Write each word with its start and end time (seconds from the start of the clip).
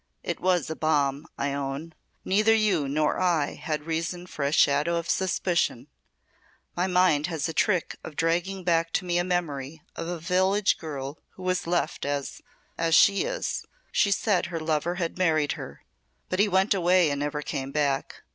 "It 0.23 0.39
was 0.39 0.67
a 0.67 0.75
bomb, 0.75 1.27
I 1.37 1.53
own. 1.53 1.93
Neither 2.25 2.55
you 2.55 2.87
nor 2.89 3.19
I 3.19 3.53
had 3.53 3.85
reason 3.85 4.25
for 4.25 4.43
a 4.43 4.51
shadow 4.51 4.95
of 4.95 5.07
suspicion. 5.07 5.89
My 6.75 6.87
mind 6.87 7.27
has 7.27 7.47
a 7.47 7.53
trick 7.53 7.97
of 8.03 8.15
dragging 8.15 8.63
back 8.63 8.91
to 8.93 9.05
me 9.05 9.19
a 9.19 9.23
memory 9.23 9.83
of 9.95 10.07
a 10.07 10.17
village 10.17 10.79
girl 10.79 11.19
who 11.35 11.43
was 11.43 11.67
left 11.67 12.03
as 12.03 12.41
as 12.79 12.95
she 12.95 13.25
is. 13.25 13.63
She 13.91 14.09
said 14.09 14.47
her 14.47 14.59
lover 14.59 14.95
had 14.95 15.19
married 15.19 15.51
her 15.51 15.83
but 16.29 16.39
he 16.39 16.47
went 16.47 16.73
away 16.73 17.11
and 17.11 17.19
never 17.19 17.43
came 17.43 17.71
back. 17.71 18.23